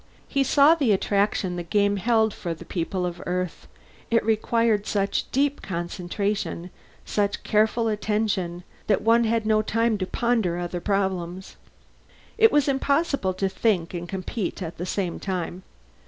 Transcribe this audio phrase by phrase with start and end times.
[0.27, 3.67] He saw the attraction the game held for the people of Earth:
[4.09, 6.71] it required such deep concentration,
[7.05, 11.55] such careful attention, that one had no time to ponder other problems.
[12.39, 15.61] It was impossible to think and compete at the same time.